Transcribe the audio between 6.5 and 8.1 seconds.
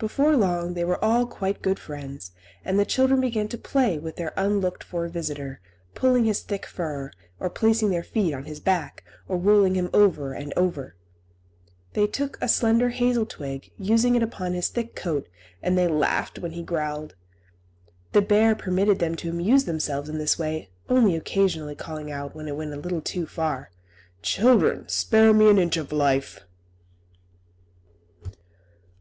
fur, or placing their